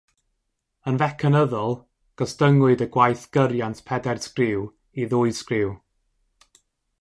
Yn 0.91 0.95
fecanyddol, 1.01 1.75
gostyngwyd 2.21 2.81
y 2.85 2.87
gwaith 2.95 3.27
gyriant 3.37 3.83
pedair 3.91 4.23
sgriw 4.25 4.65
i 5.03 5.07
ddwy 5.13 5.35
sgriw. 5.43 5.71